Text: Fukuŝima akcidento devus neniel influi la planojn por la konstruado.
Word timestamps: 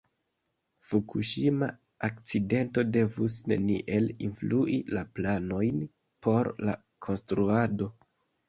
Fukuŝima 0.85 1.67
akcidento 2.07 2.83
devus 2.95 3.35
neniel 3.51 4.09
influi 4.31 4.81
la 4.97 5.05
planojn 5.19 5.87
por 6.27 6.51
la 6.67 6.77
konstruado. 7.09 7.93